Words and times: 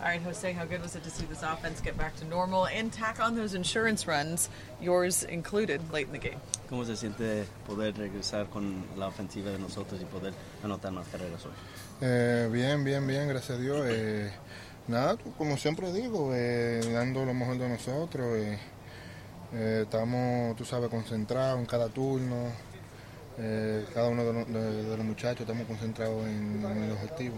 All 0.00 0.06
right, 0.06 0.22
Jose, 0.22 0.52
how 0.52 0.64
good 0.64 0.80
was 0.80 0.94
it 0.94 1.02
to 1.02 1.10
see 1.10 1.24
this 1.26 1.42
offense 1.42 1.80
get 1.80 1.96
back 1.98 2.14
to 2.20 2.24
normal 2.24 2.66
and 2.68 2.92
tack 2.92 3.18
on 3.20 3.34
those 3.34 3.54
insurance 3.54 4.06
runs, 4.06 4.48
yours 4.80 5.24
included, 5.24 5.80
late 5.92 6.06
in 6.06 6.12
the 6.12 6.18
game? 6.20 6.38
¿Cómo 6.70 6.84
se 6.84 6.94
siente 6.96 7.44
poder 7.66 7.94
regresar 7.96 8.46
con 8.48 8.84
la 8.96 9.08
ofensiva 9.08 9.50
de 9.50 9.58
nosotros 9.58 10.00
y 10.00 10.04
poder 10.04 10.34
anotar 10.62 10.92
más 10.92 11.08
carreras 11.08 11.44
hoy? 11.44 11.50
Eh, 12.00 12.48
bien, 12.52 12.84
bien, 12.84 13.04
bien, 13.08 13.26
gracias 13.26 13.58
a 13.58 13.60
Dios. 13.60 13.84
Eh, 13.88 14.30
nada, 14.86 15.16
como 15.36 15.56
siempre 15.56 15.92
digo, 15.92 16.30
eh, 16.32 16.80
dando 16.92 17.24
lo 17.24 17.34
mejor 17.34 17.58
de 17.58 17.68
nosotros. 17.68 18.36
Eh, 18.36 18.58
eh, 19.54 19.80
estamos, 19.82 20.54
tú 20.54 20.64
sabes, 20.64 20.90
concentrados 20.90 21.58
en 21.58 21.66
cada 21.66 21.88
turno. 21.88 22.52
Eh, 23.36 23.84
cada 23.92 24.08
uno 24.08 24.24
de, 24.24 24.32
los- 24.32 24.48
de- 24.48 24.82
de 24.84 24.96
los 24.96 25.04
muchachos 25.06 25.40
estamos 25.40 25.66
concentrados 25.66 26.24
en, 26.24 26.64
en 26.64 26.84
el 26.84 26.92
objetivo. 26.92 27.34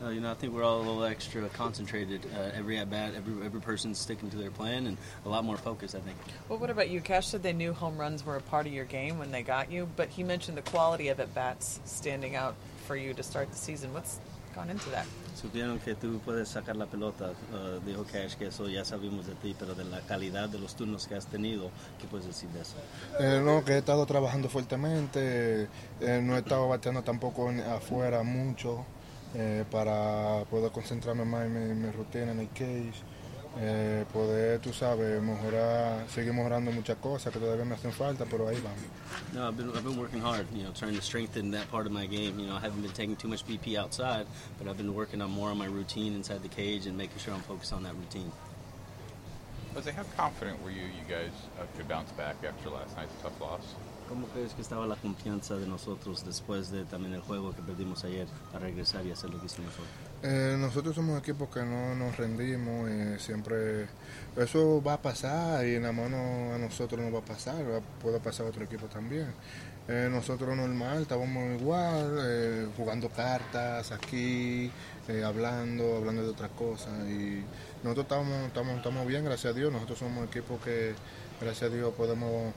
No, 0.00 0.10
you 0.10 0.20
know, 0.20 0.30
I 0.30 0.34
think 0.34 0.52
we're 0.54 0.62
all 0.62 0.78
a 0.78 0.84
little 0.86 1.04
extra 1.04 1.48
concentrated. 1.48 2.24
Uh, 2.32 2.50
every 2.54 2.78
at 2.78 2.88
bat, 2.88 3.14
every 3.16 3.44
every 3.44 3.60
person's 3.60 3.98
sticking 3.98 4.30
to 4.30 4.36
their 4.36 4.50
plan, 4.52 4.86
and 4.86 4.96
a 5.26 5.28
lot 5.28 5.44
more 5.44 5.56
focused. 5.56 5.94
I 5.96 6.00
think. 6.00 6.16
Well, 6.48 6.58
what 6.60 6.70
about 6.70 6.88
you? 6.88 7.00
Cash 7.00 7.26
said 7.28 7.42
they 7.42 7.52
knew 7.52 7.72
home 7.72 7.98
runs 7.98 8.24
were 8.24 8.36
a 8.36 8.40
part 8.40 8.66
of 8.66 8.72
your 8.72 8.84
game 8.84 9.18
when 9.18 9.32
they 9.32 9.42
got 9.42 9.72
you, 9.72 9.88
but 9.96 10.08
he 10.08 10.22
mentioned 10.22 10.56
the 10.56 10.62
quality 10.70 11.08
of 11.08 11.18
at 11.18 11.34
bats 11.34 11.80
standing 11.84 12.36
out 12.36 12.54
for 12.86 12.94
you 12.96 13.12
to 13.14 13.22
start 13.24 13.50
the 13.50 13.56
season. 13.58 13.92
What's 13.92 14.20
gone 14.54 14.70
into 14.70 14.88
that? 14.90 15.04
Supieron 15.34 15.78
que 15.80 15.94
tú 15.94 16.20
puedes 16.24 16.48
sacar 16.48 16.76
la 16.76 16.86
pelota, 16.86 17.30
uh, 17.52 17.78
dijo 17.86 18.04
Cash, 18.10 18.34
que 18.36 18.46
eso 18.48 18.66
ya 18.68 18.84
sabemos 18.84 19.26
de 19.26 19.34
ti, 19.36 19.54
pero 19.58 19.74
de 19.74 19.84
la 19.84 20.00
calidad 20.00 20.48
de 20.48 20.58
los 20.58 20.74
turnos 20.74 21.06
que 21.06 21.14
has 21.14 21.26
tenido, 21.26 21.70
¿qué 22.00 22.06
puedes 22.08 22.26
decir 22.26 22.48
de 22.50 22.62
eso? 22.62 22.74
Eh, 23.20 23.40
no, 23.44 23.64
que 23.64 23.74
he 23.74 23.78
estado 23.78 24.04
trabajando 24.06 24.48
fuertemente, 24.48 25.68
eh, 26.00 26.20
no 26.22 26.34
he 26.34 26.38
estado 26.40 26.68
bateando 26.68 27.02
tampoco 27.04 27.50
en- 27.50 27.60
afuera 27.60 28.24
mucho 28.24 28.84
eh, 29.34 29.64
para 29.70 30.44
poder 30.50 30.70
concentrarme 30.72 31.24
más 31.24 31.46
en 31.46 31.68
mi, 31.68 31.86
mi 31.86 31.90
rutina 31.92 32.32
en 32.32 32.40
el 32.40 32.48
cage, 32.48 32.94
eh, 33.60 34.04
poder, 34.12 34.60
tú 34.60 34.72
sabes, 34.72 35.20
mejorar, 35.20 36.08
seguir 36.08 36.32
mejorando 36.32 36.70
muchas 36.70 36.96
cosas 36.98 37.32
que 37.32 37.40
todavía 37.40 37.64
me 37.64 37.74
hacen 37.74 37.92
falta, 37.92 38.24
pero 38.24 38.46
ahí 38.46 38.60
vamos. 38.62 38.78
No, 39.32 39.48
I've 39.48 39.56
been 39.56 39.70
I've 39.70 39.82
been 39.82 39.98
working 39.98 40.20
hard, 40.20 40.46
you 40.54 40.62
know, 40.62 40.70
trying 40.72 40.94
to 40.94 41.02
strengthen 41.02 41.50
that 41.52 41.68
part 41.70 41.86
of 41.86 41.92
my 41.92 42.06
game. 42.06 42.38
You 42.38 42.46
know, 42.46 42.56
I 42.56 42.60
haven't 42.60 42.82
been 42.82 42.92
taking 42.92 43.16
too 43.16 43.28
much 43.28 43.44
BP 43.44 43.76
outside, 43.76 44.26
but 44.58 44.68
I've 44.68 44.76
been 44.76 44.94
working 44.94 45.20
on 45.20 45.30
more 45.30 45.50
on 45.50 45.58
my 45.58 45.66
routine 45.66 46.14
inside 46.14 46.42
the 46.42 46.48
cage 46.48 46.86
and 46.86 46.96
making 46.96 47.18
sure 47.18 47.34
I'm 47.34 47.40
focused 47.40 47.72
on 47.72 47.82
that 47.82 47.94
routine. 47.96 48.30
Jose, 49.74 49.90
how 49.90 50.04
confident 50.16 50.62
were 50.62 50.70
you 50.70 50.82
you 50.82 51.04
guys 51.08 51.30
uh, 51.60 51.64
could 51.76 51.88
bounce 51.88 52.12
back 52.12 52.36
after 52.46 52.70
last 52.70 52.96
night's 52.96 53.14
tough 53.22 53.40
loss? 53.40 53.74
¿Cómo 54.08 54.26
crees 54.28 54.54
que 54.54 54.62
estaba 54.62 54.86
la 54.86 54.96
confianza 54.96 55.56
de 55.56 55.66
nosotros 55.66 56.24
después 56.24 56.70
de 56.70 56.84
también 56.84 57.12
el 57.12 57.20
juego 57.20 57.54
que 57.54 57.60
perdimos 57.60 58.04
ayer 58.04 58.26
para 58.50 58.64
regresar 58.64 59.04
y 59.04 59.10
hacer 59.10 59.28
lo 59.28 59.38
que 59.38 59.46
hicimos 59.46 59.72
hoy? 59.78 59.86
Eh, 60.22 60.56
nosotros 60.58 60.96
somos 60.96 61.12
un 61.12 61.18
equipo 61.18 61.48
que 61.48 61.60
no 61.62 61.94
nos 61.94 62.16
rendimos, 62.16 62.88
eh, 62.90 63.16
siempre 63.20 63.86
eso 64.36 64.82
va 64.82 64.94
a 64.94 65.02
pasar 65.02 65.64
y 65.66 65.76
en 65.76 65.84
la 65.84 65.92
mano 65.92 66.54
a 66.54 66.58
nosotros 66.58 67.00
no 67.00 67.12
va 67.12 67.20
a 67.20 67.24
pasar, 67.24 67.54
va- 67.64 67.80
puede 68.02 68.18
pasar 68.18 68.46
a 68.46 68.48
otro 68.48 68.64
equipo 68.64 68.86
también. 68.86 69.28
Eh, 69.86 70.08
nosotros 70.10 70.56
normal, 70.56 71.02
estábamos 71.02 71.60
igual, 71.60 72.18
eh, 72.20 72.66
jugando 72.76 73.08
cartas 73.10 73.92
aquí, 73.92 74.70
eh, 75.08 75.22
hablando, 75.24 75.96
hablando 75.98 76.22
de 76.24 76.30
otras 76.30 76.50
cosas 76.50 76.92
y 77.08 77.42
nosotros 77.84 78.06
estamos, 78.06 78.46
estamos, 78.48 78.76
estamos 78.76 79.06
bien, 79.06 79.24
gracias 79.24 79.54
a 79.54 79.56
Dios, 79.56 79.72
nosotros 79.72 79.98
somos 80.00 80.18
un 80.18 80.24
equipo 80.24 80.58
que 80.64 80.94
gracias 81.40 81.70
a 81.70 81.74
Dios 81.74 81.94
podemos 81.94 82.52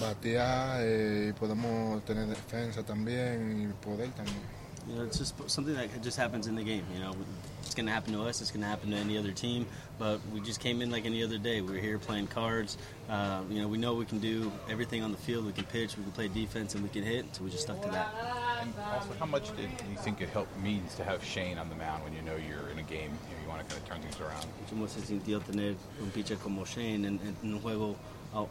batear 0.00 0.80
eh, 0.82 1.28
y 1.30 1.32
podemos 1.32 2.04
tener 2.04 2.26
defensa 2.26 2.82
también 2.82 3.70
y 3.70 3.84
poder 3.86 4.10
también. 4.10 4.63
You 4.88 4.96
know, 4.96 5.04
it's 5.04 5.18
just 5.18 5.34
something 5.50 5.74
that 5.74 6.02
just 6.02 6.18
happens 6.18 6.46
in 6.46 6.54
the 6.54 6.62
game. 6.62 6.84
You 6.92 7.00
know, 7.00 7.14
it's 7.62 7.74
going 7.74 7.86
to 7.86 7.92
happen 7.92 8.12
to 8.12 8.22
us. 8.22 8.40
It's 8.40 8.50
going 8.50 8.62
to 8.62 8.68
happen 8.68 8.90
to 8.90 8.96
any 8.96 9.16
other 9.16 9.32
team. 9.32 9.66
But 9.98 10.20
we 10.32 10.40
just 10.40 10.60
came 10.60 10.82
in 10.82 10.90
like 10.90 11.06
any 11.06 11.22
other 11.22 11.38
day. 11.38 11.60
We 11.60 11.74
were 11.74 11.80
here 11.80 11.98
playing 11.98 12.26
cards. 12.26 12.76
Uh, 13.08 13.42
you 13.48 13.60
know, 13.60 13.68
we 13.68 13.78
know 13.78 13.94
we 13.94 14.04
can 14.04 14.18
do 14.18 14.52
everything 14.68 15.02
on 15.02 15.10
the 15.10 15.16
field. 15.18 15.46
We 15.46 15.52
can 15.52 15.64
pitch. 15.64 15.96
We 15.96 16.02
can 16.02 16.12
play 16.12 16.28
defense, 16.28 16.74
and 16.74 16.82
we 16.82 16.90
can 16.90 17.02
hit. 17.02 17.34
So 17.34 17.44
we 17.44 17.50
just 17.50 17.62
stuck 17.62 17.80
to 17.82 17.88
that. 17.88 18.14
And 18.60 18.72
also, 18.92 19.14
how 19.18 19.26
much 19.26 19.54
did 19.56 19.70
you 19.90 19.96
think 19.98 20.20
it 20.20 20.28
help 20.28 20.48
means 20.62 20.94
to 20.96 21.04
have 21.04 21.24
Shane 21.24 21.58
on 21.58 21.68
the 21.68 21.76
mound 21.76 22.04
when 22.04 22.12
you 22.12 22.22
know 22.22 22.36
you're 22.36 22.68
in 22.70 22.78
a 22.78 22.82
game, 22.82 23.10
you, 23.28 23.36
know, 23.36 23.42
you 23.42 23.48
want 23.48 23.66
to 23.66 23.74
kind 23.74 23.82
of 23.82 23.88
turn 23.88 24.00
things 24.02 24.20
around? 24.20 24.46
¿Cómo 24.70 24.88
se 24.88 25.00
sintió 25.00 25.40
tener 25.40 25.76
un 26.00 26.10
pitcher 26.10 26.36
como 26.36 26.64
Shane 26.64 27.04
en, 27.06 27.20
en 27.42 27.54
un 27.54 27.60
juego 27.60 27.96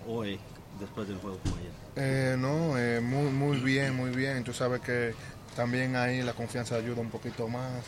hoy 0.08 0.40
después 0.80 1.08
del 1.08 1.18
juego 1.18 1.38
como 1.44 1.56
ayer? 1.58 1.72
Eh, 1.96 2.36
no, 2.38 2.78
eh, 2.78 3.00
muy, 3.00 3.32
muy 3.32 3.58
bien, 3.58 3.96
muy 3.96 4.12
bien. 4.12 4.44
Tú 4.44 4.54
sabes 4.54 4.82
que 4.82 5.14
también 5.56 5.96
ahí 5.96 6.22
la 6.22 6.34
confianza 6.34 6.76
ayuda 6.76 7.02
un 7.02 7.10
poquito 7.10 7.48
más. 7.48 7.84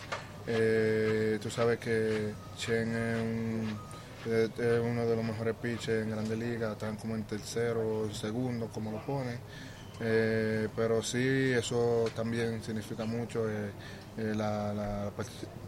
Eh, 0.48 1.40
tú 1.42 1.50
sabes 1.50 1.80
que 1.80 2.31
Chen 2.58 2.96
es, 2.96 3.22
un- 3.22 3.80
es- 4.26 4.59
es 4.59 4.80
uno 4.81 5.06
de 5.06 5.16
los 5.16 5.26
mejores 5.26 5.56
pitchers 5.56 6.03
en 6.03 6.12
Grande 6.12 6.36
Liga, 6.36 6.74
están 6.74 6.96
como 6.98 7.16
en 7.16 7.24
tercero, 7.24 8.09
segundo, 8.14 8.68
como 8.74 8.92
lo 8.92 9.03
pone. 9.06 9.38
Eh, 10.02 10.68
pero 10.76 11.02
sí, 11.02 11.52
eso 11.53 12.06
también 12.16 12.62
significa 12.64 13.06
mucho 13.06 13.50
eh, 13.50 13.72
eh, 14.18 14.34
la, 14.34 14.72
la 14.74 15.12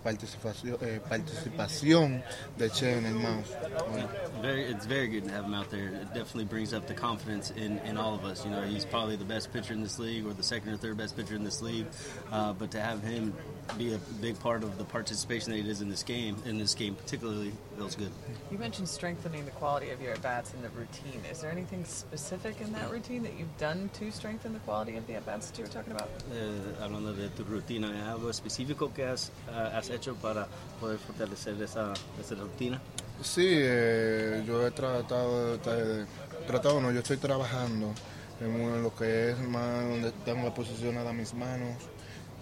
participación, 0.03 0.77
eh, 0.81 0.99
participación 1.07 2.23
de 2.57 2.69
Shane 2.69 2.97
en 2.99 3.05
el 3.05 3.13
mouse. 3.15 3.55
Bueno. 3.89 4.09
Very, 4.41 4.63
it's 4.65 4.85
very 4.85 5.07
good 5.07 5.25
to 5.25 5.31
have 5.31 5.45
him 5.45 5.53
out 5.53 5.69
there. 5.69 5.87
It 5.87 6.13
definitely 6.13 6.45
brings 6.45 6.73
up 6.73 6.87
the 6.87 6.93
confidence 6.93 7.51
in, 7.51 7.79
in 7.79 7.97
all 7.97 8.13
of 8.13 8.23
us. 8.23 8.45
You 8.45 8.51
know, 8.51 8.61
he's 8.61 8.85
probably 8.85 9.15
the 9.15 9.25
best 9.25 9.51
pitcher 9.51 9.73
in 9.73 9.81
this 9.81 9.99
league, 9.99 10.25
or 10.25 10.33
the 10.33 10.43
second 10.43 10.71
or 10.71 10.77
third 10.77 10.97
best 10.97 11.15
pitcher 11.17 11.35
in 11.35 11.43
this 11.43 11.61
league. 11.61 11.87
Uh, 12.31 12.53
but 12.53 12.71
to 12.71 12.79
have 12.79 13.01
him 13.03 13.33
be 13.77 13.93
a 13.93 13.97
big 14.21 14.39
part 14.39 14.63
of 14.63 14.77
the 14.77 14.85
participation 14.85 15.51
that 15.51 15.57
he 15.57 15.69
is 15.69 15.81
in 15.81 15.89
this 15.89 16.03
game, 16.03 16.37
in 16.45 16.57
this 16.57 16.73
game 16.73 16.95
particularly, 16.95 17.51
feels 17.75 17.95
good. 17.95 18.11
You 18.51 18.57
mentioned 18.57 18.87
strengthening 18.87 19.43
the 19.45 19.51
quality 19.51 19.89
of 19.89 20.01
your 20.01 20.13
at 20.13 20.21
bats 20.21 20.53
in 20.53 20.61
the 20.61 20.69
routine. 20.69 21.21
Is 21.29 21.41
there 21.41 21.51
anything 21.51 21.83
specific 21.83 22.61
in 22.61 22.71
that 22.73 22.89
routine 22.89 23.23
that 23.23 23.37
you've 23.37 23.57
done 23.57 23.89
to 23.99 24.11
strengthen 24.11 24.53
the 24.53 24.59
quality 24.59 24.95
of 24.95 25.05
the 25.07 25.15
at 25.15 25.25
bats 25.25 25.49
that 25.49 25.57
you 25.57 25.65
were 25.65 25.69
talking 25.71 25.91
about? 25.91 26.09
Eh, 26.31 26.81
hablando 26.81 27.13
de 27.13 27.29
tu 27.29 27.43
rutina, 27.43 27.89
¿hay 27.89 28.09
algo 28.09 28.29
específico 28.37 28.93
que 28.93 29.05
has, 29.05 29.31
ah, 29.51 29.71
has 29.77 29.89
hecho 29.89 30.15
para 30.15 30.47
poder 30.79 30.97
fortalecer 30.99 31.61
esa, 31.61 31.93
esa 32.19 32.35
rutina? 32.35 32.79
Sí, 33.21 33.47
eh, 33.49 34.43
yo 34.45 34.65
he 34.65 34.71
tratado, 34.71 35.57
de- 35.57 36.05
tratado, 36.45 36.79
no, 36.79 36.91
yo 36.91 36.99
estoy 36.99 37.17
trabajando 37.17 37.91
en 38.39 38.83
lo 38.83 38.95
que 38.95 39.31
es 39.31 39.39
más 39.39 39.83
donde 39.89 40.11
tengo 40.23 40.53
posicionadas 40.53 41.13
mis 41.13 41.33
manos 41.33 41.75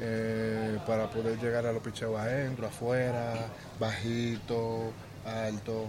eh, 0.02 0.78
para 0.86 1.10
poder 1.10 1.40
llegar 1.40 1.66
a 1.66 1.72
los 1.72 1.82
picheos 1.82 2.20
adentro, 2.20 2.68
afuera, 2.68 3.48
bajito, 3.80 4.92
alto. 5.26 5.88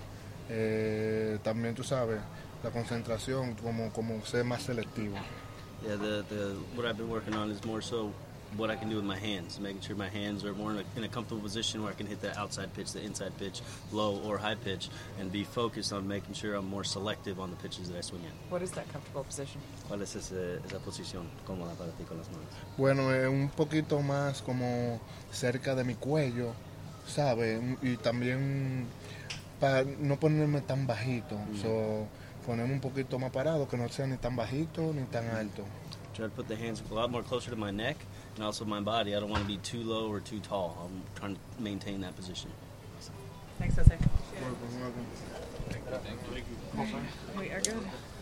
Eh, 0.48 1.38
también 1.42 1.74
tú 1.74 1.82
sabes, 1.82 2.20
la 2.62 2.70
concentración, 2.70 3.54
como, 3.56 3.92
como 3.92 4.24
ser 4.24 4.44
más 4.44 4.62
selectivo. 4.62 5.16
Yeah, 5.82 5.96
the, 5.96 6.22
the 6.28 6.54
what 6.76 6.86
I've 6.86 6.96
been 6.96 7.10
working 7.10 7.34
on 7.34 7.50
is 7.50 7.62
more 7.64 7.82
so 7.82 8.12
what 8.56 8.70
I 8.70 8.76
can 8.76 8.88
do 8.88 8.96
with 8.96 9.04
my 9.04 9.18
hands, 9.18 9.58
making 9.60 9.80
sure 9.82 9.96
my 9.96 10.08
hands 10.08 10.44
are 10.44 10.54
more 10.54 10.70
in 10.72 10.78
a, 10.78 10.84
in 10.96 11.04
a 11.04 11.08
comfortable 11.08 11.42
position 11.42 11.82
where 11.82 11.92
I 11.92 11.94
can 11.94 12.06
hit 12.06 12.20
the 12.20 12.36
outside 12.38 12.72
pitch, 12.74 12.92
the 12.92 13.02
inside 13.02 13.36
pitch, 13.38 13.60
low 13.92 14.20
or 14.24 14.38
high 14.38 14.54
pitch, 14.54 14.88
and 15.20 15.30
be 15.30 15.44
focused 15.44 15.92
on 15.92 16.06
making 16.08 16.34
sure 16.34 16.54
I'm 16.54 16.66
more 16.68 16.84
selective 16.84 17.38
on 17.40 17.50
the 17.50 17.56
pitches 17.56 17.88
that 17.90 17.98
I 17.98 18.02
swing 18.02 18.22
in. 18.24 18.32
What 18.50 18.62
is 18.62 18.70
that 18.72 18.88
comfortable 18.92 19.24
position? 19.24 19.60
¿Cuál 19.88 20.02
es 20.02 20.14
ese- 20.16 20.60
esa 20.64 20.78
posición 20.78 21.26
cómoda 21.46 21.74
para 21.74 21.90
ti 21.92 22.04
con 22.04 22.18
las 22.18 22.28
manos? 22.30 22.46
Bueno, 22.78 23.12
eh, 23.12 23.28
un 23.28 23.48
poquito 23.50 24.00
más 24.00 24.42
como 24.42 25.00
cerca 25.32 25.74
de 25.74 25.84
mi 25.84 25.94
cuello, 25.94 26.52
¿sabes? 27.06 27.60
Y 27.82 27.96
también 27.96 28.86
para 29.60 29.84
no 29.84 30.18
ponerme 30.18 30.60
tan 30.60 30.86
bajito, 30.86 31.36
so, 31.60 32.06
ponerme 32.46 32.74
un 32.74 32.80
poquito 32.80 33.18
más 33.18 33.30
parado, 33.32 33.68
que 33.68 33.76
no 33.76 33.88
sea 33.88 34.06
ni 34.06 34.16
tan 34.18 34.36
bajito 34.36 34.92
ni 34.94 35.02
tan 35.04 35.26
alto. 35.30 35.64
Try 36.14 36.24
to 36.28 36.30
put 36.30 36.46
the 36.48 36.56
hands 36.56 36.82
a 36.90 36.94
lot 36.94 37.10
more 37.10 37.22
closer 37.22 37.50
to 37.50 37.56
my 37.56 37.70
neck 37.70 37.96
and 38.36 38.44
also 38.44 38.64
my 38.64 38.80
body. 38.80 39.14
I 39.16 39.20
don't 39.20 39.30
want 39.30 39.42
to 39.42 39.48
be 39.48 39.56
too 39.58 39.82
low 39.82 40.10
or 40.10 40.20
too 40.20 40.38
tall. 40.41 40.76
I'm 40.84 41.02
trying 41.14 41.34
to 41.34 41.41
maintain 41.62 42.00
that 42.02 42.14
position. 42.14 42.50
Thanks, 43.59 43.77
Jose. 43.77 43.97
Thank 45.71 45.83
you. 46.86 47.41
We 47.41 47.50
are 47.50 47.60
good. 47.60 47.74